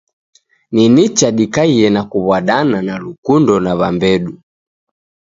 Ni 0.73 0.85
nicha 0.93 1.29
dikaiye 1.37 1.87
na 1.95 2.03
kuw'adana 2.11 2.77
na 2.87 2.93
lukundo 3.03 3.53
na 3.63 3.71
w'ambedu. 3.79 4.33